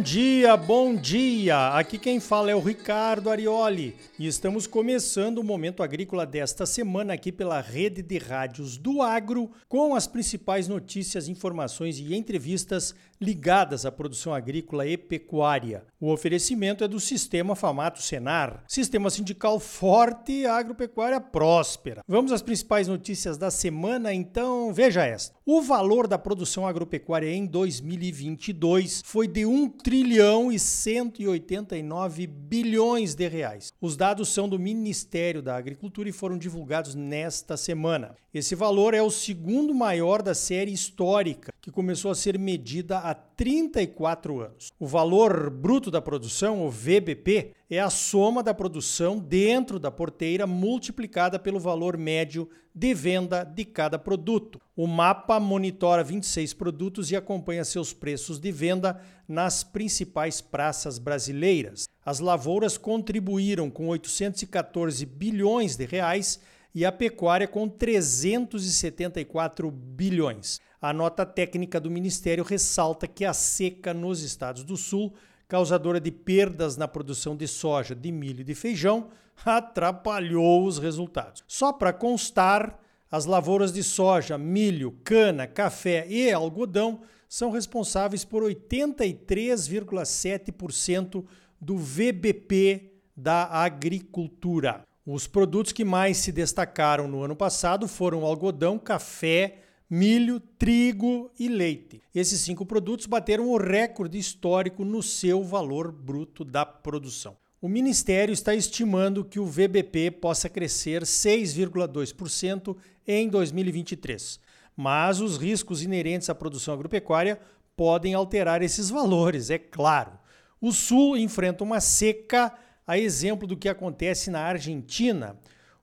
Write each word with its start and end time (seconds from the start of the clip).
Bom 0.00 0.04
dia, 0.40 0.56
bom 0.56 0.94
dia! 0.94 1.68
Aqui 1.74 1.98
quem 1.98 2.18
fala 2.18 2.50
é 2.50 2.54
o 2.54 2.60
Ricardo 2.60 3.28
Arioli 3.28 3.94
e 4.18 4.26
estamos 4.26 4.66
começando 4.66 5.36
o 5.36 5.44
Momento 5.44 5.82
Agrícola 5.82 6.24
desta 6.24 6.64
semana 6.64 7.12
aqui 7.12 7.30
pela 7.30 7.60
rede 7.60 8.00
de 8.00 8.16
rádios 8.16 8.78
do 8.78 9.02
Agro 9.02 9.50
com 9.68 9.94
as 9.94 10.06
principais 10.06 10.66
notícias, 10.66 11.28
informações 11.28 11.98
e 11.98 12.14
entrevistas 12.14 12.94
ligadas 13.20 13.84
à 13.84 13.92
produção 13.92 14.32
agrícola 14.32 14.86
e 14.86 14.96
pecuária. 14.96 15.84
O 16.00 16.10
oferecimento 16.10 16.82
é 16.82 16.88
do 16.88 16.98
Sistema 16.98 17.54
Famato 17.54 18.00
Senar, 18.00 18.64
sistema 18.66 19.10
sindical 19.10 19.60
forte 19.60 20.32
e 20.32 20.46
agropecuária 20.46 21.20
próspera. 21.20 22.02
Vamos 22.08 22.32
às 22.32 22.40
principais 22.40 22.88
notícias 22.88 23.36
da 23.36 23.50
semana, 23.50 24.14
então 24.14 24.72
veja 24.72 25.04
esta. 25.04 25.34
O 25.44 25.60
valor 25.60 26.06
da 26.06 26.16
produção 26.16 26.66
agropecuária 26.66 27.30
em 27.30 27.44
2022 27.44 29.02
foi 29.04 29.28
de 29.28 29.44
1 29.44 29.68
trilhão 29.68 30.29
e 30.52 30.58
189 30.58 32.26
bilhões 32.26 33.16
de 33.16 33.26
reais. 33.26 33.72
Os 33.80 33.96
dados 33.96 34.28
são 34.28 34.48
do 34.48 34.58
Ministério 34.58 35.42
da 35.42 35.56
Agricultura 35.56 36.08
e 36.08 36.12
foram 36.12 36.38
divulgados 36.38 36.94
nesta 36.94 37.56
semana. 37.56 38.14
Esse 38.32 38.54
valor 38.54 38.94
é 38.94 39.02
o 39.02 39.10
segundo 39.10 39.74
maior 39.74 40.22
da 40.22 40.34
série 40.34 40.72
histórica, 40.72 41.52
que 41.60 41.70
começou 41.72 42.12
a 42.12 42.14
ser 42.14 42.38
medida 42.38 42.98
há 42.98 43.12
34 43.40 44.38
anos. 44.38 44.70
O 44.78 44.86
valor 44.86 45.48
bruto 45.48 45.90
da 45.90 46.02
produção, 46.02 46.66
o 46.66 46.70
VBP, 46.70 47.52
é 47.70 47.80
a 47.80 47.88
soma 47.88 48.42
da 48.42 48.52
produção 48.52 49.18
dentro 49.18 49.78
da 49.78 49.90
porteira 49.90 50.46
multiplicada 50.46 51.38
pelo 51.38 51.58
valor 51.58 51.96
médio 51.96 52.50
de 52.74 52.92
venda 52.92 53.42
de 53.42 53.64
cada 53.64 53.98
produto. 53.98 54.60
O 54.76 54.86
mapa 54.86 55.40
monitora 55.40 56.04
26 56.04 56.52
produtos 56.52 57.10
e 57.10 57.16
acompanha 57.16 57.64
seus 57.64 57.94
preços 57.94 58.38
de 58.38 58.52
venda 58.52 59.00
nas 59.26 59.64
principais 59.64 60.42
praças 60.42 60.98
brasileiras. 60.98 61.88
As 62.04 62.20
lavouras 62.20 62.76
contribuíram 62.76 63.70
com 63.70 63.88
814 63.88 65.06
bilhões 65.06 65.76
de 65.76 65.86
reais 65.86 66.38
e 66.74 66.84
a 66.84 66.92
pecuária 66.92 67.48
com 67.48 67.66
374 67.66 69.70
bilhões. 69.70 70.60
A 70.80 70.92
nota 70.94 71.26
técnica 71.26 71.78
do 71.78 71.90
Ministério 71.90 72.42
ressalta 72.42 73.06
que 73.06 73.22
a 73.24 73.34
seca 73.34 73.92
nos 73.92 74.22
estados 74.22 74.64
do 74.64 74.78
Sul, 74.78 75.12
causadora 75.46 76.00
de 76.00 76.10
perdas 76.10 76.78
na 76.78 76.88
produção 76.88 77.36
de 77.36 77.46
soja, 77.46 77.94
de 77.94 78.10
milho 78.10 78.40
e 78.40 78.44
de 78.44 78.54
feijão, 78.54 79.10
atrapalhou 79.44 80.64
os 80.64 80.78
resultados. 80.78 81.44
Só 81.46 81.70
para 81.72 81.92
constar, 81.92 82.80
as 83.10 83.26
lavouras 83.26 83.72
de 83.72 83.82
soja, 83.82 84.38
milho, 84.38 84.92
cana, 85.04 85.46
café 85.46 86.06
e 86.08 86.32
algodão 86.32 87.02
são 87.28 87.50
responsáveis 87.50 88.24
por 88.24 88.42
83,7% 88.44 91.26
do 91.60 91.76
VBP 91.76 92.94
da 93.14 93.44
agricultura. 93.46 94.82
Os 95.04 95.26
produtos 95.26 95.72
que 95.72 95.84
mais 95.84 96.16
se 96.18 96.32
destacaram 96.32 97.06
no 97.06 97.22
ano 97.22 97.36
passado 97.36 97.86
foram 97.86 98.24
algodão, 98.24 98.78
café, 98.78 99.58
milho, 99.90 100.38
trigo 100.38 101.32
e 101.36 101.48
leite. 101.48 102.00
Esses 102.14 102.40
cinco 102.42 102.64
produtos 102.64 103.06
bateram 103.06 103.48
o 103.48 103.58
recorde 103.58 104.16
histórico 104.16 104.84
no 104.84 105.02
seu 105.02 105.42
valor 105.42 105.90
bruto 105.90 106.44
da 106.44 106.64
produção. 106.64 107.36
O 107.60 107.68
Ministério 107.68 108.32
está 108.32 108.54
estimando 108.54 109.24
que 109.24 109.40
o 109.40 109.44
VBP 109.44 110.12
possa 110.12 110.48
crescer 110.48 111.02
6,2% 111.02 112.76
em 113.04 113.28
2023, 113.28 114.38
mas 114.76 115.20
os 115.20 115.36
riscos 115.36 115.82
inerentes 115.82 116.30
à 116.30 116.34
produção 116.34 116.72
agropecuária 116.72 117.40
podem 117.76 118.14
alterar 118.14 118.62
esses 118.62 118.88
valores, 118.88 119.50
é 119.50 119.58
claro. 119.58 120.12
O 120.60 120.72
Sul 120.72 121.16
enfrenta 121.16 121.64
uma 121.64 121.80
seca 121.80 122.54
a 122.86 122.98
exemplo 122.98 123.46
do 123.46 123.56
que 123.56 123.68
acontece 123.68 124.30
na 124.30 124.40
Argentina, 124.40 125.36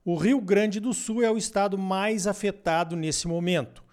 o 0.04 0.16
Rio 0.16 0.40
Grande 0.40 0.80
do 0.80 0.94
Sul 0.94 1.22
é 1.22 1.30
o 1.30 1.36
estado 1.36 1.76
mais 1.76 2.26
afetado 2.26 2.96
nesse 2.96 3.28
momento. 3.28 3.84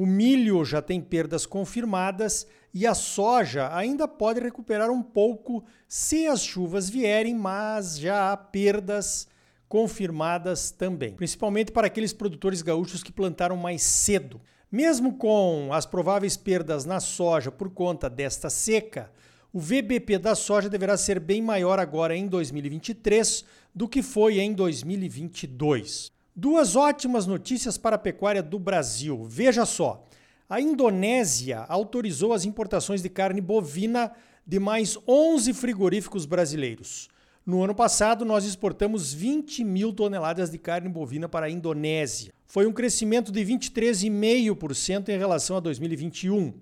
O 0.00 0.06
milho 0.06 0.64
já 0.64 0.80
tem 0.80 0.98
perdas 0.98 1.44
confirmadas 1.44 2.46
e 2.72 2.86
a 2.86 2.94
soja 2.94 3.68
ainda 3.76 4.08
pode 4.08 4.40
recuperar 4.40 4.90
um 4.90 5.02
pouco 5.02 5.62
se 5.86 6.26
as 6.26 6.42
chuvas 6.42 6.88
vierem, 6.88 7.34
mas 7.34 7.98
já 7.98 8.32
há 8.32 8.36
perdas 8.38 9.28
confirmadas 9.68 10.70
também, 10.70 11.12
principalmente 11.12 11.70
para 11.70 11.86
aqueles 11.86 12.14
produtores 12.14 12.62
gaúchos 12.62 13.02
que 13.02 13.12
plantaram 13.12 13.58
mais 13.58 13.82
cedo. 13.82 14.40
Mesmo 14.72 15.18
com 15.18 15.68
as 15.70 15.84
prováveis 15.84 16.34
perdas 16.34 16.86
na 16.86 16.98
soja 16.98 17.52
por 17.52 17.68
conta 17.68 18.08
desta 18.08 18.48
seca, 18.48 19.12
o 19.52 19.60
VBP 19.60 20.16
da 20.18 20.34
soja 20.34 20.70
deverá 20.70 20.96
ser 20.96 21.20
bem 21.20 21.42
maior 21.42 21.78
agora 21.78 22.16
em 22.16 22.26
2023 22.26 23.44
do 23.74 23.86
que 23.86 24.02
foi 24.02 24.40
em 24.40 24.54
2022. 24.54 26.10
Duas 26.42 26.74
ótimas 26.74 27.26
notícias 27.26 27.76
para 27.76 27.96
a 27.96 27.98
pecuária 27.98 28.42
do 28.42 28.58
Brasil. 28.58 29.26
Veja 29.28 29.66
só: 29.66 30.06
a 30.48 30.58
Indonésia 30.58 31.66
autorizou 31.68 32.32
as 32.32 32.46
importações 32.46 33.02
de 33.02 33.10
carne 33.10 33.42
bovina 33.42 34.10
de 34.46 34.58
mais 34.58 34.96
11 35.06 35.52
frigoríficos 35.52 36.24
brasileiros. 36.24 37.10
No 37.44 37.62
ano 37.62 37.74
passado, 37.74 38.24
nós 38.24 38.46
exportamos 38.46 39.12
20 39.12 39.62
mil 39.64 39.92
toneladas 39.92 40.48
de 40.48 40.56
carne 40.56 40.88
bovina 40.88 41.28
para 41.28 41.44
a 41.44 41.50
Indonésia. 41.50 42.32
Foi 42.46 42.66
um 42.66 42.72
crescimento 42.72 43.30
de 43.30 43.44
23,5% 43.44 45.10
em 45.10 45.18
relação 45.18 45.58
a 45.58 45.60
2021. 45.60 46.54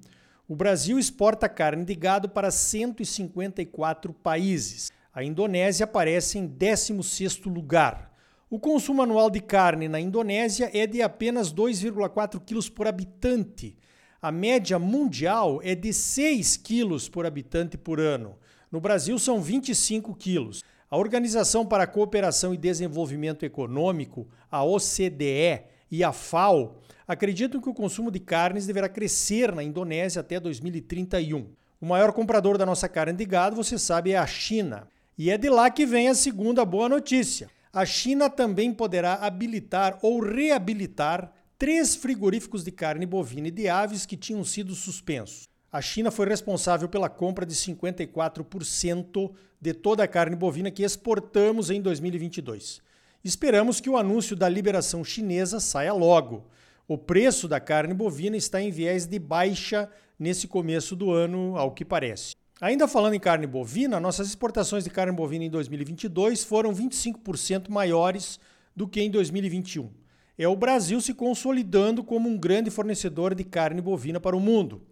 O 0.49 0.57
Brasil 0.57 0.99
exporta 0.99 1.49
carne 1.49 1.85
de 1.85 1.95
gado 1.95 2.29
para 2.29 2.51
154 2.51 4.13
países. 4.13 4.91
A 5.15 5.23
Indonésia 5.23 5.85
aparece 5.85 6.37
em 6.37 6.49
16º 6.49 7.47
lugar. 7.47 8.08
O 8.51 8.59
consumo 8.59 9.03
anual 9.03 9.29
de 9.29 9.41
carne 9.41 9.89
na 9.89 10.01
Indonésia 10.01 10.71
é 10.73 10.87
de 10.87 11.03
apenas 11.03 11.53
2,4 11.53 12.41
quilos 12.43 12.67
por 12.67 12.89
habitante. 12.89 13.77
A 14.23 14.33
média 14.33 14.79
mundial 14.79 15.61
é 15.63 15.75
de 15.75 15.93
6 15.93 16.57
quilos 16.57 17.11
por 17.11 17.27
habitante 17.27 17.77
por 17.77 18.01
ano. 18.01 18.39
No 18.73 18.81
Brasil 18.81 19.19
são 19.19 19.43
25 19.43 20.15
quilos. 20.15 20.65
A 20.91 20.97
Organização 20.97 21.67
para 21.67 21.85
a 21.85 21.87
Cooperação 21.87 22.55
e 22.55 22.57
Desenvolvimento 22.57 23.45
Econômico, 23.45 24.27
a 24.51 24.65
OCDE, 24.65 25.65
e 25.91 26.03
a 26.03 26.11
FAO 26.11 26.81
acreditam 27.07 27.61
que 27.61 27.69
o 27.69 27.75
consumo 27.75 28.11
de 28.11 28.19
carnes 28.19 28.67
deverá 28.67 28.89
crescer 28.89 29.55
na 29.55 29.63
Indonésia 29.63 30.21
até 30.21 30.41
2031. 30.41 31.49
O 31.79 31.85
maior 31.85 32.13
comprador 32.15 32.57
da 32.57 32.65
nossa 32.65 32.89
carne 32.89 33.13
de 33.13 33.27
gado, 33.27 33.57
você 33.57 33.79
sabe, 33.79 34.13
é 34.13 34.17
a 34.17 34.27
China. 34.27 34.89
E 35.19 35.31
é 35.31 35.37
de 35.37 35.51
lá 35.51 35.71
que 35.71 35.85
vem 35.85 36.09
a 36.09 36.15
segunda 36.15 36.65
boa 36.65 36.89
notícia. 36.89 37.51
A 37.79 37.87
China 37.87 38.29
também 38.29 38.75
poderá 38.75 39.15
habilitar 39.15 40.01
ou 40.03 40.19
reabilitar 40.19 41.33
três 41.57 41.95
frigoríficos 41.95 42.65
de 42.65 42.73
carne 42.73 43.07
bovina 43.07 43.47
e 43.47 43.53
de 43.53 43.69
aves 43.69 44.05
que 44.05 44.17
tinham 44.17 44.43
sido 44.43 44.75
suspensos. 44.75 45.49
A 45.71 45.81
China 45.81 46.11
foi 46.11 46.27
responsável 46.27 46.89
pela 46.89 47.09
compra 47.09 47.47
de 47.47 47.55
54% 47.55 49.33
de 49.61 49.73
toda 49.73 50.03
a 50.03 50.09
carne 50.09 50.35
bovina 50.35 50.73
que 50.73 50.83
exportamos 50.83 51.71
em 51.71 51.81
2022. 51.81 52.83
Esperamos 53.23 53.81
que 53.81 53.89
o 53.89 53.97
anúncio 53.97 54.35
da 54.35 54.49
liberação 54.49 55.05
chinesa 55.05 55.61
saia 55.61 55.93
logo. 55.93 56.49
O 56.89 56.99
preço 56.99 57.47
da 57.47 57.61
carne 57.61 57.95
bovina 57.95 58.37
está 58.37 58.61
em 58.61 58.73
viés 58.73 59.07
de 59.07 59.21
baixa 59.21 59.89
nesse 60.19 60.49
começo 60.49 60.97
do 60.97 61.13
ano, 61.13 61.57
ao 61.57 61.71
que 61.71 61.85
parece. 61.85 62.38
Ainda 62.61 62.89
falando 62.89 63.15
em 63.15 63.21
carne 63.21 63.47
bovina, 63.47 64.01
nossas 64.01 64.27
exportações 64.27 64.83
de 64.83 64.91
carne 64.91 65.13
bovina 65.13 65.45
em 65.45 65.51
2022 65.51 66.43
foram 66.43 66.75
25% 66.75 67.69
maiores 67.69 68.41
do 68.75 68.89
que 68.89 69.01
em 69.01 69.09
2021. 69.09 69.89
É 70.37 70.49
o 70.49 70.57
Brasil 70.57 71.01
se 71.01 71.15
consolidando 71.15 72.03
como 72.03 72.29
um 72.29 72.37
grande 72.37 72.69
fornecedor 72.69 73.33
de 73.33 73.45
carne 73.45 73.81
bovina 73.81 74.19
para 74.19 74.37
o 74.37 74.41
mundo. 74.41 74.83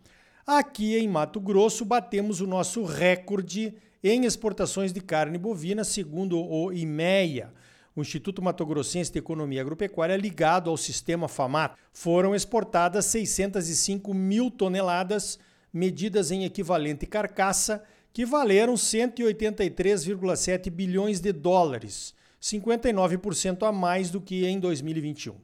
Aqui 0.47 0.97
em 0.97 1.09
Mato 1.09 1.41
Grosso, 1.41 1.85
batemos 1.85 2.41
o 2.41 2.47
nosso 2.47 2.85
recorde 2.85 3.75
em 4.01 4.25
exportações 4.25 4.93
de 4.93 5.01
carne 5.01 5.37
bovina, 5.37 5.83
segundo 5.83 6.39
o 6.39 6.73
IMEA, 6.73 7.53
o 7.97 8.01
Instituto 8.01 8.41
Mato 8.41 8.65
Grossense 8.65 9.11
de 9.11 9.19
Economia 9.19 9.61
Agropecuária, 9.61 10.17
ligado 10.17 10.71
ao 10.71 10.77
sistema 10.77 11.27
FAMAT, 11.27 11.75
foram 11.93 12.33
exportadas 12.33 13.07
605 13.07 14.15
mil 14.15 14.53
toneladas, 14.53 15.37
medidas 15.73 16.31
em 16.31 16.45
equivalente 16.45 17.07
carcaça, 17.07 17.83
que 18.13 18.25
valeram 18.25 18.75
183,7 18.75 20.71
bilhões 20.71 21.21
de 21.21 21.33
dólares, 21.33 22.15
59% 22.41 23.67
a 23.67 23.73
mais 23.73 24.11
do 24.11 24.21
que 24.21 24.47
em 24.47 24.59
2021. 24.59 25.35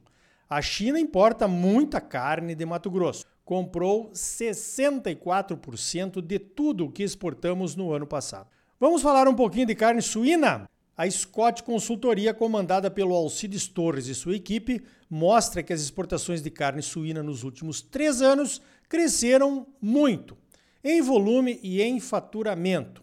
A 0.49 0.61
China 0.61 0.99
importa 0.99 1.47
muita 1.47 2.01
carne 2.01 2.53
de 2.53 2.65
Mato 2.65 2.91
Grosso. 2.91 3.25
Comprou 3.43 4.11
64% 4.11 6.21
de 6.21 6.39
tudo 6.39 6.85
o 6.85 6.91
que 6.91 7.03
exportamos 7.03 7.75
no 7.75 7.91
ano 7.91 8.05
passado. 8.05 8.47
Vamos 8.79 9.01
falar 9.01 9.27
um 9.27 9.35
pouquinho 9.35 9.65
de 9.65 9.75
carne 9.75 10.01
suína? 10.01 10.69
A 10.95 11.09
Scott 11.09 11.63
Consultoria, 11.63 12.35
comandada 12.35 12.91
pelo 12.91 13.15
Alcides 13.15 13.67
Torres 13.67 14.07
e 14.07 14.13
sua 14.13 14.35
equipe, 14.35 14.83
mostra 15.09 15.63
que 15.63 15.73
as 15.73 15.81
exportações 15.81 16.41
de 16.41 16.51
carne 16.51 16.83
suína 16.83 17.23
nos 17.23 17.43
últimos 17.43 17.81
três 17.81 18.21
anos 18.21 18.61
cresceram 18.93 19.65
muito. 19.81 20.37
em 20.83 21.01
volume 21.01 21.59
e 21.63 21.81
em 21.81 21.99
faturamento. 21.99 23.01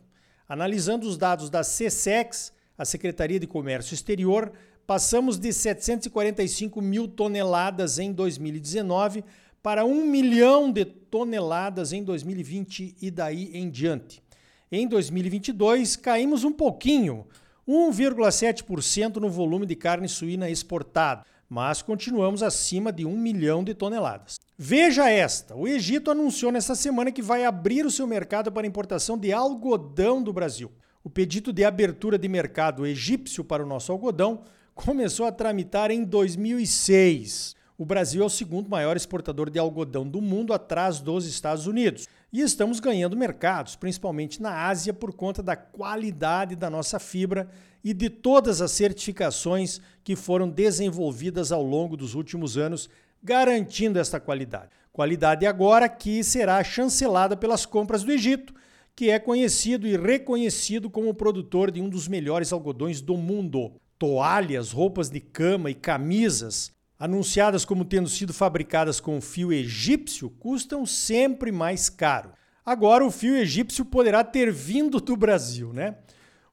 Analisando 0.49 1.09
os 1.09 1.17
dados 1.17 1.51
da 1.51 1.63
CSEX, 1.63 2.53
a 2.79 2.85
Secretaria 2.85 3.41
de 3.41 3.47
Comércio 3.47 3.95
Exterior, 3.95 4.53
passamos 4.87 5.37
de 5.37 5.53
745 5.53 6.81
mil 6.81 7.09
toneladas 7.09 7.99
em 7.99 8.13
2019 8.13 9.25
para 9.61 9.85
1 9.85 10.07
milhão 10.07 10.71
de 10.71 10.85
toneladas 10.85 11.93
em 11.93 12.05
2020 12.05 12.95
e 13.03 13.11
daí 13.11 13.51
em 13.53 13.69
diante. 13.69 14.23
Em 14.71 14.87
2022, 14.87 15.97
caímos 15.97 16.45
um 16.45 16.53
pouquinho, 16.53 17.27
1,7% 17.67 19.17
no 19.17 19.29
volume 19.29 19.67
de 19.67 19.75
carne 19.75 20.09
suína 20.09 20.49
exportado, 20.49 21.25
mas 21.51 21.83
continuamos 21.83 22.45
acima 22.45 22.93
de 22.93 23.05
1 23.05 23.19
milhão 23.19 23.65
de 23.65 23.75
toneladas. 23.75 24.39
Veja 24.57 25.11
esta: 25.11 25.57
o 25.57 25.67
Egito 25.67 26.09
anunciou 26.09 26.53
nesta 26.53 26.77
semana 26.77 27.11
que 27.11 27.21
vai 27.21 27.45
abrir 27.45 27.85
o 27.85 27.91
seu 27.91 28.07
mercado 28.07 28.53
para 28.53 28.69
importação 28.69 29.19
de 29.19 29.33
algodão 29.33 30.23
do 30.23 30.33
Brasil. 30.33 30.71
O 31.03 31.11
pedido 31.11 31.53
de 31.53 31.65
abertura 31.65 32.17
de 32.17 32.29
mercado 32.29 32.87
egípcio 32.87 33.43
para 33.43 33.65
o 33.65 33.67
nosso 33.67 33.91
algodão 33.91 34.45
começou 34.75 35.27
a 35.27 35.33
tramitar 35.33 35.91
em 35.91 36.05
2006. 36.05 37.57
O 37.77 37.85
Brasil 37.85 38.23
é 38.23 38.27
o 38.27 38.31
segundo 38.31 38.69
maior 38.69 38.97
exportador 38.97 39.51
de 39.51 39.59
algodão 39.59 40.07
do 40.07 40.21
mundo, 40.21 40.53
atrás 40.53 41.01
dos 41.01 41.27
Estados 41.27 41.67
Unidos. 41.67 42.07
E 42.33 42.41
estamos 42.41 42.79
ganhando 42.79 43.17
mercados, 43.17 43.75
principalmente 43.75 44.41
na 44.41 44.69
Ásia, 44.69 44.95
por 44.95 45.13
conta 45.13 45.43
da 45.43 45.57
qualidade 45.57 46.55
da 46.55 46.71
nossa 46.71 47.01
fibra 47.01 47.51
e 47.83 47.93
de 47.93 48.09
todas 48.09 48.61
as 48.61 48.71
certificações 48.71 49.81
que 50.05 50.15
foram 50.15 50.49
desenvolvidas 50.49 51.51
ao 51.51 51.63
longo 51.63 51.97
dos 51.97 52.15
últimos 52.15 52.57
anos, 52.57 52.89
garantindo 53.21 53.99
esta 53.99 54.21
qualidade. 54.21 54.71
Qualidade 54.93 55.45
agora 55.45 55.89
que 55.89 56.23
será 56.23 56.63
chancelada 56.63 57.37
pelas 57.37 57.67
compras 57.67 58.05
do 58.05 58.13
Egito, 58.13 58.55
que 58.95 59.11
é 59.11 59.19
conhecido 59.19 59.89
e 59.89 59.97
reconhecido 59.97 60.89
como 60.89 61.13
produtor 61.13 61.73
de 61.73 61.81
um 61.81 61.89
dos 61.89 62.07
melhores 62.07 62.53
algodões 62.53 63.01
do 63.01 63.17
mundo. 63.17 63.73
Toalhas, 63.99 64.71
roupas 64.71 65.11
de 65.11 65.19
cama 65.19 65.69
e 65.69 65.75
camisas 65.75 66.71
anunciadas 67.01 67.65
como 67.65 67.83
tendo 67.83 68.11
sido 68.11 68.35
fabricadas 68.35 69.01
com 69.01 69.19
fio 69.23 69.51
egípcio, 69.51 70.29
custam 70.29 70.85
sempre 70.85 71.51
mais 71.51 71.89
caro. 71.89 72.33
Agora 72.65 73.03
o 73.03 73.11
fio 73.11 73.35
egípcio 73.37 73.87
poderá 73.87 74.23
ter 74.23 74.53
vindo 74.53 75.01
do 75.01 75.17
Brasil, 75.17 75.73
né? 75.73 75.97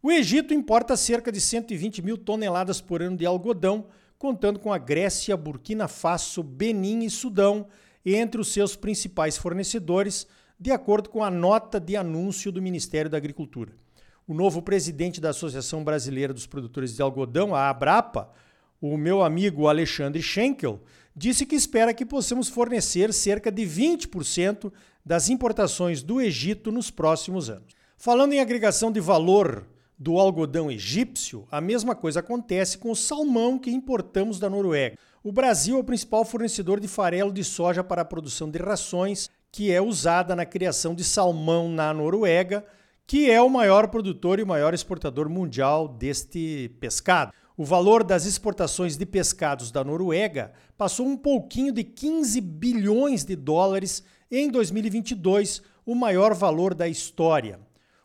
O 0.02 0.10
Egito 0.10 0.54
importa 0.54 0.96
cerca 0.96 1.34
de 1.34 1.42
120 1.42 2.02
mil 2.02 2.18
toneladas 2.18 2.80
por 2.80 3.02
ano 3.02 3.18
de 3.18 3.26
algodão, 3.26 3.88
contando 4.18 4.58
com 4.58 4.72
a 4.72 4.78
Grécia, 4.78 5.36
Burkina 5.36 5.90
Faso, 5.90 6.42
Benin 6.42 7.04
e 7.04 7.10
Sudão 7.10 7.68
entre 8.06 8.40
os 8.40 8.54
seus 8.54 8.74
principais 8.74 9.38
fornecedores, 9.38 10.26
de 10.58 10.72
acordo 10.72 11.10
com 11.10 11.26
a 11.26 11.30
nota 11.30 11.78
de 11.78 11.98
anúncio 11.98 12.54
do 12.54 12.62
Ministério 12.62 13.12
da 13.12 13.18
Agricultura. 13.18 13.74
O 14.26 14.34
novo 14.34 14.62
presidente 14.62 15.20
da 15.20 15.32
Associação 15.32 15.84
Brasileira 15.84 16.34
dos 16.34 16.48
Produtores 16.48 16.96
de 16.96 17.02
Algodão, 17.02 17.54
a 17.54 17.70
Abrapa, 17.70 18.32
o 18.82 18.98
meu 18.98 19.24
amigo 19.24 19.68
Alexandre 19.68 20.22
Schenkel 20.22 20.82
disse 21.16 21.46
que 21.46 21.56
espera 21.56 21.94
que 21.94 22.06
possamos 22.06 22.48
fornecer 22.48 23.12
cerca 23.12 23.52
de 23.52 23.64
20% 23.64 24.72
das 25.04 25.30
importações 25.30 26.04
do 26.04 26.22
Egito 26.22 26.72
nos 26.72 26.92
próximos 26.92 27.50
anos. 27.50 27.74
Falando 27.98 28.34
em 28.34 28.40
agregação 28.40 28.92
de 28.92 29.00
valor 29.00 29.66
do 29.98 30.20
algodão 30.20 30.70
egípcio, 30.70 31.48
a 31.50 31.60
mesma 31.60 31.96
coisa 31.96 32.20
acontece 32.20 32.78
com 32.78 32.92
o 32.92 32.96
salmão 32.96 33.58
que 33.58 33.72
importamos 33.72 34.38
da 34.38 34.50
Noruega. 34.50 34.98
O 35.24 35.32
Brasil 35.32 35.78
é 35.78 35.80
o 35.80 35.84
principal 35.84 36.24
fornecedor 36.24 36.80
de 36.80 36.88
farelo 36.88 37.32
de 37.34 37.44
soja 37.44 37.84
para 37.84 38.04
a 38.04 38.06
produção 38.06 38.52
de 38.52 38.60
rações, 38.60 39.30
que 39.52 39.72
é 39.72 39.82
usada 39.82 40.36
na 40.36 40.46
criação 40.46 40.94
de 40.94 41.04
salmão 41.04 41.68
na 41.68 41.92
Noruega, 41.92 42.64
que 43.08 43.32
é 43.32 43.42
o 43.42 43.50
maior 43.50 43.88
produtor 43.88 44.40
e 44.40 44.46
maior 44.46 44.74
exportador 44.74 45.28
mundial 45.28 45.88
deste 45.88 46.70
pescado. 46.80 47.34
O 47.60 47.66
valor 47.66 48.04
das 48.04 48.28
exportações 48.28 48.98
de 48.98 49.04
pescados 49.04 49.72
da 49.72 49.84
Noruega 49.84 50.54
passou 50.78 51.08
um 51.08 51.18
pouquinho 51.18 51.74
de 51.74 51.84
15 51.84 52.40
bilhões 52.40 53.26
de 53.26 53.36
dólares 53.36 54.04
em 54.30 54.48
2022, 54.52 55.64
o 55.84 55.96
maior 55.96 56.36
valor 56.36 56.76
da 56.76 56.88
história. 56.88 57.60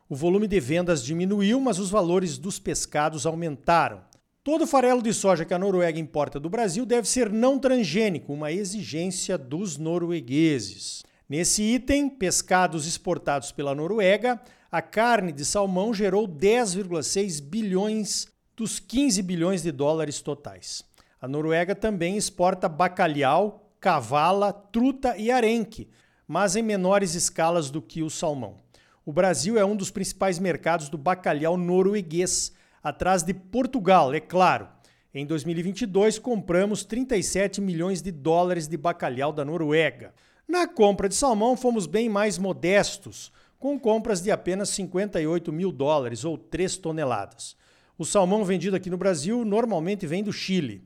O 0.09 0.17
volume 0.17 0.49
de 0.49 0.59
vendas 0.59 1.05
diminuiu, 1.05 1.61
mas 1.61 1.79
os 1.79 1.91
valores 1.91 2.39
dos 2.39 2.59
pescados 2.59 3.27
aumentaram. 3.27 4.01
Todo 4.43 4.67
farelo 4.67 5.03
de 5.03 5.13
soja 5.13 5.45
que 5.45 5.53
a 5.53 5.59
Noruega 5.59 6.01
importa 6.01 6.41
do 6.41 6.49
Brasil 6.49 6.87
deve 6.87 7.07
ser 7.07 7.31
não 7.31 7.59
transgênico, 7.59 8.33
uma 8.33 8.51
exigência 8.51 9.37
dos 9.37 9.77
noruegueses. 9.77 11.03
Nesse 11.29 11.63
item, 11.63 12.09
pescados 12.09 12.87
exportados 12.87 13.53
pela 13.53 13.75
Noruega, 13.75 14.41
a 14.71 14.81
carne 14.81 15.31
de 15.31 15.45
salmão 15.45 15.93
gerou 15.93 16.27
10,6 16.27 17.43
bilhões 17.43 18.32
dos 18.57 18.79
15 18.79 19.23
bilhões 19.23 19.63
de 19.63 19.73
dólares 19.73 20.21
totais. 20.21 20.85
A 21.21 21.27
Noruega 21.27 21.75
também 21.75 22.17
exporta 22.17 22.69
bacalhau, 22.69 23.73
cavala, 23.81 24.53
truta 24.53 25.17
e 25.17 25.31
arenque, 25.31 25.89
mas 26.27 26.57
em 26.57 26.63
menores 26.63 27.15
escalas 27.15 27.71
do 27.71 27.81
que 27.81 28.03
o 28.03 28.11
salmão. 28.11 28.61
O 29.05 29.13
Brasil 29.13 29.59
é 29.59 29.65
um 29.65 29.75
dos 29.75 29.91
principais 29.91 30.39
mercados 30.39 30.89
do 30.89 30.97
bacalhau 30.97 31.57
norueguês, 31.57 32.53
atrás 32.83 33.23
de 33.23 33.35
Portugal, 33.35 34.15
é 34.15 34.21
claro. 34.21 34.69
Em 35.15 35.27
2022, 35.27 36.19
compramos 36.19 36.85
37 36.85 37.61
milhões 37.61 38.01
de 38.01 38.11
dólares 38.11 38.69
de 38.69 38.77
bacalhau 38.77 39.33
da 39.33 39.45
Noruega. 39.45 40.15
Na 40.47 40.67
compra 40.67 41.09
de 41.09 41.15
salmão, 41.15 41.57
fomos 41.57 41.87
bem 41.87 42.09
mais 42.09 42.39
modestos, 42.39 43.33
com 43.59 43.79
compras 43.79 44.23
de 44.23 44.31
apenas 44.31 44.71
58 44.71 45.53
mil 45.53 45.71
dólares 45.71 46.25
ou 46.25 46.39
3 46.39 46.77
toneladas. 46.79 47.57
O 47.99 48.05
salmão 48.05 48.45
vendido 48.45 48.75
aqui 48.75 48.89
no 48.89 48.97
Brasil 48.97 49.45
normalmente 49.45 50.07
vem 50.07 50.23
do 50.23 50.33
Chile. 50.33 50.83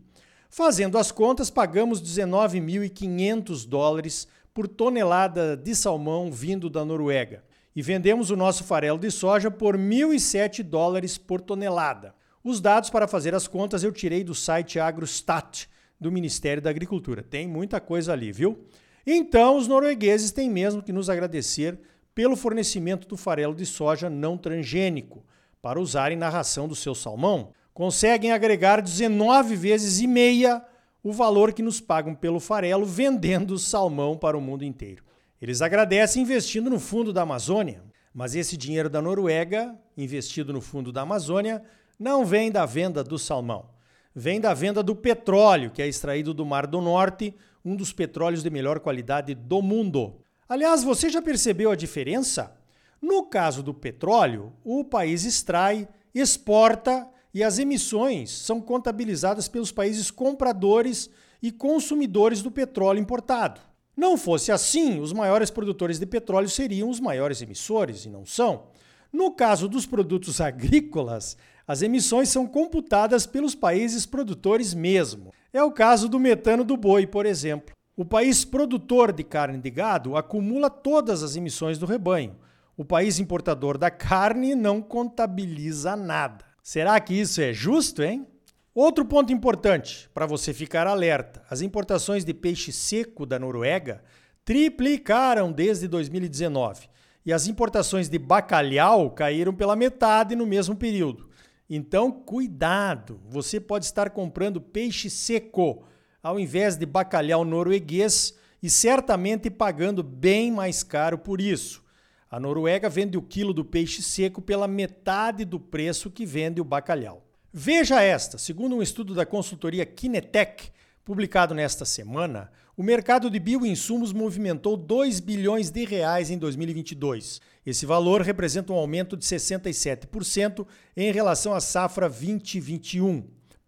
Fazendo 0.49 0.99
as 0.99 1.13
contas, 1.13 1.51
pagamos 1.51 2.03
19.500 2.03 3.67
dólares 3.67 4.27
por 4.53 4.67
tonelada 4.67 5.57
de 5.57 5.75
salmão 5.75 6.33
vindo 6.33 6.69
da 6.71 6.85
Noruega 6.85 7.45
e 7.75 7.83
vendemos 7.83 8.31
o 8.31 8.37
nosso 8.37 8.65
farelo 8.65 8.99
de 8.99 9.11
soja 9.11 9.51
por 9.51 9.77
1.007 9.77 10.63
dólares 10.63 11.19
por 11.19 11.43
tonelada. 11.43 12.15
Os 12.43 12.61
dados 12.61 12.89
para 12.89 13.07
fazer 13.07 13.35
as 13.35 13.47
contas 13.47 13.85
eu 13.85 13.93
tirei 13.93 14.25
do 14.25 14.35
site 14.35 14.81
AgroStat 14.81 15.69
do 16.01 16.11
Ministério 16.11 16.63
da 16.63 16.71
Agricultura. 16.71 17.23
Tem 17.23 17.47
muita 17.47 17.81
coisa 17.81 18.13
ali, 18.13 18.33
viu? 18.33 18.65
Então, 19.07 19.57
os 19.57 19.69
noruegueses 19.69 20.33
têm 20.33 20.49
mesmo 20.51 20.83
que 20.83 20.93
nos 20.93 21.11
agradecer 21.11 21.79
pelo 22.15 22.35
fornecimento 22.35 23.07
do 23.07 23.17
farelo 23.17 23.55
de 23.55 23.67
soja 23.67 24.09
não 24.09 24.39
transgênico 24.39 25.23
para 25.67 25.81
usarem 25.81 26.17
na 26.17 26.29
ração 26.29 26.69
do 26.69 26.77
seu 26.77 26.95
salmão, 26.95 27.51
conseguem 27.75 28.31
agregar 28.31 28.81
19 28.81 29.57
vezes 29.57 29.99
e 29.99 30.07
meia 30.07 30.65
o 31.03 31.13
valor 31.13 31.53
que 31.53 31.61
nos 31.61 31.81
pagam 31.81 32.15
pelo 32.15 32.39
farelo 32.39 32.87
vendendo 32.87 33.59
salmão 33.59 34.17
para 34.17 34.39
o 34.39 34.41
mundo 34.41 34.65
inteiro. 34.65 35.03
Eles 35.43 35.61
agradecem 35.61 36.23
investindo 36.23 36.71
no 36.71 36.79
fundo 36.79 37.13
da 37.13 37.23
Amazônia, 37.23 37.83
mas 38.15 38.37
esse 38.37 38.57
dinheiro 38.57 38.89
da 38.89 39.03
Noruega, 39.03 39.75
investido 39.97 40.53
no 40.53 40.61
fundo 40.61 40.93
da 40.93 41.03
Amazônia, 41.03 41.61
não 41.99 42.25
vem 42.25 42.49
da 42.49 42.65
venda 42.65 43.03
do 43.03 43.19
salmão. 43.19 43.69
Vem 44.15 44.41
da 44.41 44.55
venda 44.55 44.85
do 44.85 44.95
petróleo, 44.95 45.73
que 45.73 45.83
é 45.83 45.89
extraído 45.89 46.33
do 46.33 46.47
Mar 46.47 46.69
do 46.69 46.81
Norte, 46.81 47.35
um 47.65 47.75
dos 47.75 47.93
petróleos 47.93 48.45
de 48.45 48.51
melhor 48.51 48.79
qualidade 48.79 49.35
do 49.35 49.61
mundo. 49.61 50.21
Aliás, 50.49 50.85
você 50.85 51.11
já 51.11 51.21
percebeu 51.21 51.73
a 51.73 51.75
diferença? 51.75 52.57
No 53.01 53.25
caso 53.25 53.63
do 53.63 53.75
petróleo, 53.75 54.53
o 54.65 54.85
país 54.85 55.25
extrai, 55.25 55.89
exporta 56.15 57.09
e 57.33 57.45
as 57.45 57.59
emissões 57.59 58.31
são 58.31 58.61
contabilizadas 58.61 59.49
pelos 59.49 59.71
países 59.71 60.11
compradores 60.11 61.11
e 61.43 61.53
consumidores 61.53 62.43
do 62.43 62.51
petróleo 62.51 62.99
importado. 62.99 63.61
Não 63.97 64.17
fosse 64.17 64.53
assim, 64.53 65.01
os 65.01 65.13
maiores 65.13 65.51
produtores 65.51 65.99
de 65.99 66.07
petróleo 66.07 66.49
seriam 66.49 66.91
os 66.91 67.01
maiores 67.01 67.41
emissores, 67.41 68.05
e 68.05 68.11
não 68.11 68.27
são. 68.27 68.69
No 69.13 69.33
caso 69.33 69.69
dos 69.69 69.87
produtos 69.87 70.41
agrícolas, 70.43 71.37
as 71.67 71.83
emissões 71.83 72.29
são 72.29 72.47
computadas 72.47 73.27
pelos 73.27 73.55
países 73.55 74.07
produtores 74.07 74.75
mesmo. 74.75 75.33
É 75.53 75.63
o 75.63 75.73
caso 75.73 76.09
do 76.09 76.21
metano 76.21 76.65
do 76.65 76.77
boi, 76.77 77.07
por 77.07 77.27
exemplo. 77.27 77.75
O 77.97 78.05
país 78.05 78.45
produtor 78.45 79.11
de 79.11 79.25
carne 79.25 79.59
de 79.59 79.71
gado 79.71 80.17
acumula 80.17 80.69
todas 80.69 81.23
as 81.23 81.35
emissões 81.35 81.79
do 81.79 81.87
rebanho, 81.87 82.37
o 82.77 82.85
país 82.85 83.19
importador 83.19 83.79
da 83.79 83.91
carne 83.91 84.55
não 84.55 84.83
contabiliza 84.83 85.97
nada. 85.97 86.45
Será 86.63 87.01
que 87.01 87.15
isso 87.15 87.41
é 87.41 87.53
justo, 87.53 88.03
hein? 88.03 88.27
Outro 88.75 89.07
ponto 89.07 89.33
importante 89.33 90.11
para 90.13 90.27
você 90.27 90.53
ficar 90.53 90.87
alerta: 90.87 91.43
as 91.49 91.63
importações 91.63 92.25
de 92.25 92.35
peixe 92.35 92.73
seco 92.73 93.25
da 93.25 93.39
Noruega 93.39 94.03
triplicaram 94.45 95.51
desde 95.51 95.89
2019 95.89 96.89
e 97.25 97.33
as 97.33 97.47
importações 97.47 98.09
de 98.09 98.19
bacalhau 98.19 99.11
caíram 99.11 99.55
pela 99.55 99.75
metade 99.75 100.37
no 100.37 100.47
mesmo 100.47 100.77
período. 100.77 101.29
Então, 101.69 102.13
cuidado! 102.13 103.21
Você 103.29 103.59
pode 103.59 103.87
estar 103.87 104.11
comprando 104.11 104.61
peixe 104.61 105.09
seco 105.09 105.85
ao 106.23 106.39
invés 106.39 106.77
de 106.77 106.85
bacalhau 106.85 107.45
norueguês 107.45 108.37
e 108.63 108.69
certamente 108.69 109.49
pagando 109.49 110.03
bem 110.03 110.53
mais 110.53 110.83
caro 110.83 111.17
por 111.17 111.41
isso. 111.41 111.86
A 112.31 112.41
Noruega 112.41 112.89
vende 112.89 113.17
o 113.17 113.23
quilo 113.23 113.55
do 113.55 113.65
peixe 113.65 114.03
seco 114.03 114.43
pela 114.43 114.67
metade 114.67 115.45
do 115.45 115.61
preço 115.61 116.11
que 116.11 116.27
vende 116.27 116.61
o 116.61 116.65
bacalhau. 116.65 117.25
Veja 117.53 118.03
esta: 118.03 118.37
segundo 118.37 118.75
um 118.75 118.83
estudo 118.83 119.15
da 119.15 119.25
consultoria 119.25 119.87
Kinetec, 119.87 120.71
publicado 121.05 121.55
nesta 121.55 121.85
semana, 121.85 122.51
o 122.77 122.83
mercado 122.83 123.31
de 123.31 123.39
bioinsumos 123.39 124.13
movimentou 124.13 124.77
2 124.77 125.21
bilhões 125.21 125.71
de 125.71 125.85
reais 125.85 126.29
em 126.29 126.37
2022. 126.37 127.41
Esse 127.65 127.87
valor 127.87 128.21
representa 128.23 128.73
um 128.73 128.77
aumento 128.77 129.17
de 129.17 129.25
67% 129.25 130.67
em 130.97 131.13
relação 131.13 131.55
à 131.55 131.61
safra 131.61 132.09
2021. 132.09 133.25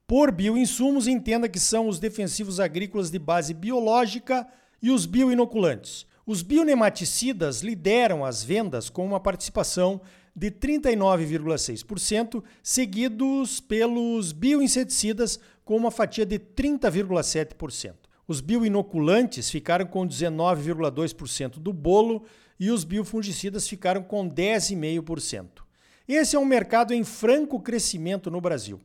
Por 0.06 0.32
bioinsumos, 0.32 1.06
entenda 1.06 1.48
que 1.48 1.60
são 1.60 1.88
os 1.88 1.98
defensivos 1.98 2.58
agrícolas 2.58 3.10
de 3.10 3.18
base 3.18 3.54
biológica 3.54 4.46
e 4.82 4.90
os 4.90 5.06
bioinoculantes. 5.06 6.06
Os 6.28 6.42
bionematicidas 6.42 7.62
lideram 7.62 8.22
as 8.22 8.44
vendas 8.44 8.90
com 8.90 9.02
uma 9.02 9.18
participação 9.18 9.98
de 10.36 10.50
39,6%, 10.50 12.44
seguidos 12.62 13.60
pelos 13.62 14.30
bioinseticidas 14.32 15.40
com 15.64 15.74
uma 15.74 15.90
fatia 15.90 16.26
de 16.26 16.38
30,7%. 16.38 17.94
Os 18.26 18.42
bioinoculantes 18.42 19.48
ficaram 19.48 19.86
com 19.86 20.06
19,2% 20.06 21.58
do 21.58 21.72
bolo 21.72 22.24
e 22.60 22.70
os 22.70 22.84
biofungicidas 22.84 23.66
ficaram 23.66 24.02
com 24.02 24.28
10,5%. 24.28 25.62
Esse 26.06 26.36
é 26.36 26.38
um 26.38 26.44
mercado 26.44 26.92
em 26.92 27.04
franco 27.04 27.58
crescimento 27.58 28.30
no 28.30 28.42
Brasil. 28.42 28.78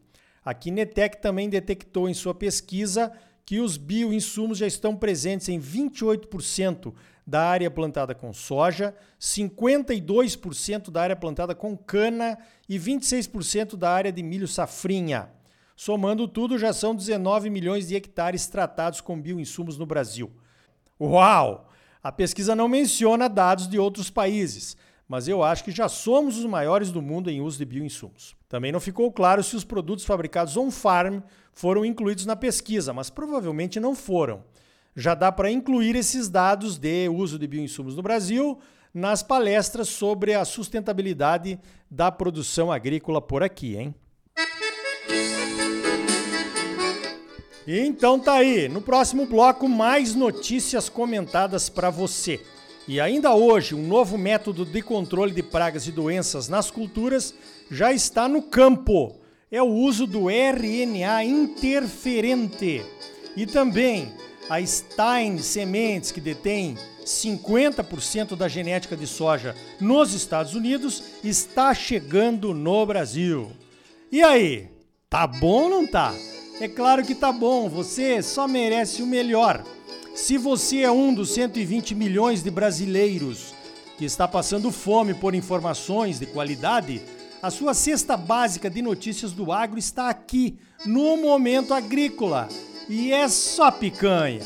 A 0.46 0.54
Kinetec 0.54 1.22
também 1.22 1.50
detectou 1.50 2.08
em 2.08 2.14
sua 2.14 2.34
pesquisa 2.34 3.12
que 3.46 3.60
os 3.60 3.78
bioinsumos 3.78 4.58
já 4.58 4.68
estão 4.68 4.96
presentes 4.96 5.50
em 5.50 5.60
28% 5.60 6.94
da 7.26 7.44
área 7.46 7.72
plantada 7.72 8.14
com 8.14 8.34
soja, 8.34 8.96
52% 9.20 10.90
da 10.90 11.02
área 11.02 11.16
plantada 11.16 11.56
com 11.56 11.78
cana 11.78 12.38
e 12.68 12.78
26% 12.78 13.76
da 13.76 13.90
área 13.90 14.12
de 14.12 14.22
milho 14.22 14.48
safrinha. 14.48 15.30
Somando 15.76 16.28
tudo, 16.28 16.58
já 16.58 16.72
são 16.72 16.96
19 16.96 17.50
milhões 17.50 17.88
de 17.88 17.96
hectares 17.96 18.48
tratados 18.48 19.02
com 19.02 19.20
bioinsumos 19.20 19.78
no 19.78 19.86
Brasil. 19.86 20.32
Uau! 21.00 21.70
A 22.02 22.12
pesquisa 22.12 22.54
não 22.54 22.68
menciona 22.68 23.30
dados 23.30 23.68
de 23.68 23.80
outros 23.80 24.10
países, 24.10 24.76
mas 25.08 25.28
eu 25.28 25.44
acho 25.44 25.64
que 25.64 25.72
já 25.72 25.88
somos 25.88 26.38
os 26.38 26.46
maiores 26.46 26.92
do 26.92 27.02
mundo 27.02 27.30
em 27.30 27.42
uso 27.42 27.58
de 27.58 27.66
bioinsumos. 27.66 28.36
Também 28.48 28.72
não 28.72 28.80
ficou 28.80 29.12
claro 29.12 29.44
se 29.44 29.56
os 29.56 29.64
produtos 29.64 30.06
fabricados 30.06 30.58
on-farm 30.58 31.20
foram 31.52 31.86
incluídos 31.86 32.26
na 32.26 32.36
pesquisa, 32.36 32.94
mas 32.94 33.10
provavelmente 33.10 33.80
não 33.80 33.96
foram. 33.96 34.44
Já 34.96 35.16
dá 35.16 35.32
para 35.32 35.52
incluir 35.52 35.96
esses 35.96 36.30
dados 36.30 36.78
de 36.78 37.10
uso 37.10 37.40
de 37.40 37.48
bioinsumos 37.48 37.96
no 37.96 38.04
Brasil 38.04 38.60
nas 38.94 39.24
palestras 39.24 39.90
sobre 39.90 40.36
a 40.36 40.46
sustentabilidade 40.46 41.60
da 41.90 42.12
produção 42.12 42.72
agrícola 42.72 43.20
por 43.20 43.42
aqui, 43.42 43.76
hein? 43.76 43.96
Então 47.66 48.20
tá 48.20 48.34
aí, 48.34 48.68
no 48.68 48.82
próximo 48.82 49.26
bloco 49.26 49.70
mais 49.70 50.14
notícias 50.14 50.90
comentadas 50.90 51.70
para 51.70 51.90
você. 51.90 52.46
E 52.88 53.00
ainda 53.00 53.34
hoje, 53.34 53.74
um 53.74 53.88
novo 53.88 54.18
método 54.18 54.66
de 54.66 54.82
controle 54.82 55.32
de 55.32 55.42
pragas 55.42 55.88
e 55.88 55.92
doenças 55.92 56.50
nas 56.50 56.70
culturas 56.70 57.34
já 57.72 57.94
está 57.94 58.28
no 58.28 58.42
campo. 58.42 59.16
É 59.50 59.62
o 59.62 59.68
uso 59.68 60.06
do 60.06 60.30
RNA 60.30 61.24
interferente. 61.24 62.84
E 63.38 63.46
também 63.46 64.12
a 64.50 64.64
Stein 64.66 65.38
Sementes, 65.38 66.12
que 66.12 66.20
detém 66.20 66.78
50% 67.06 68.36
da 68.36 68.50
genética 68.50 68.98
de 68.98 69.08
soja 69.08 69.56
nos 69.80 70.14
Estados 70.14 70.54
Unidos, 70.54 71.04
está 71.24 71.74
chegando 71.74 72.54
no 72.54 72.86
Brasil. 72.86 73.52
E 74.12 74.22
aí, 74.22 74.68
tá 75.10 75.26
bom 75.26 75.64
ou 75.64 75.70
não 75.70 75.88
tá? 75.88 76.14
É 76.60 76.68
claro 76.68 77.04
que 77.04 77.16
tá 77.16 77.32
bom, 77.32 77.70
você 77.70 78.22
só 78.22 78.48
merece 78.48 79.02
o 79.02 79.08
melhor. 79.08 79.64
Se 80.14 80.38
você 80.38 80.82
é 80.82 80.92
um 80.92 81.12
dos 81.12 81.32
120 81.34 81.96
milhões 81.96 82.44
de 82.44 82.52
brasileiros 82.52 83.52
que 83.98 84.06
está 84.06 84.28
passando 84.28 84.72
fome 84.72 85.16
por 85.16 85.34
informações 85.34 86.20
de 86.20 86.28
qualidade, 86.28 87.02
a 87.42 87.50
sua 87.50 87.74
cesta 87.74 88.16
básica 88.16 88.70
de 88.70 88.80
notícias 88.82 89.32
do 89.32 89.52
agro 89.52 89.80
está 89.80 90.10
aqui, 90.10 90.60
no 90.86 91.18
Momento 91.18 91.74
Agrícola. 91.74 92.48
E 92.88 93.12
é 93.12 93.28
só 93.28 93.72
picanha. 93.72 94.42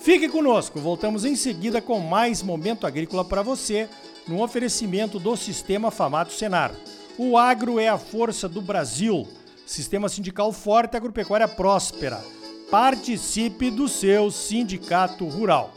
Fique 0.00 0.28
conosco, 0.28 0.80
voltamos 0.80 1.24
em 1.24 1.36
seguida 1.36 1.80
com 1.80 2.00
mais 2.00 2.42
Momento 2.42 2.84
Agrícola 2.84 3.24
para 3.24 3.42
você, 3.42 3.88
no 4.26 4.42
oferecimento 4.42 5.20
do 5.20 5.36
Sistema 5.36 5.92
Famato 5.92 6.32
Senar. 6.32 6.74
O 7.16 7.38
agro 7.38 7.78
é 7.78 7.88
a 7.88 7.96
força 7.96 8.48
do 8.48 8.60
Brasil. 8.60 9.26
Sistema 9.64 10.08
sindical 10.08 10.52
forte, 10.52 10.96
agropecuária 10.96 11.46
próspera. 11.46 12.22
Participe 12.70 13.70
do 13.70 13.88
seu 13.88 14.30
sindicato 14.30 15.24
rural. 15.26 15.72